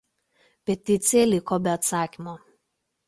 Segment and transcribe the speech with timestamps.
[0.69, 2.35] Peticija liko be atsakymo.